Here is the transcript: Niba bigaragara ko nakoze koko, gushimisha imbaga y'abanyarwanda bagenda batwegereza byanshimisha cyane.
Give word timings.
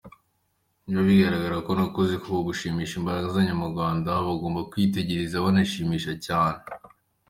Niba 0.83 1.01
bigaragara 1.09 1.57
ko 1.65 1.71
nakoze 1.79 2.13
koko, 2.21 2.39
gushimisha 2.49 2.93
imbaga 2.99 3.19
y'abanyarwanda 3.25 4.07
bagenda 4.25 4.57
batwegereza 4.57 5.35
byanshimisha 5.45 6.11
cyane. 6.25 6.59